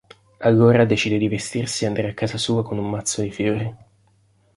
[0.39, 3.75] Allora decide di vestirsi e andare a casa sua con un mazzo di fiori.